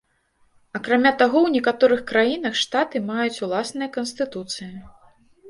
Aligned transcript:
Акрамя 0.77 1.11
таго, 1.21 1.43
у 1.49 1.51
некаторых 1.55 2.01
краінах 2.13 2.57
штаты 2.63 3.03
маюць 3.11 3.43
уласныя 3.45 3.89
канстытуцыі. 4.01 4.73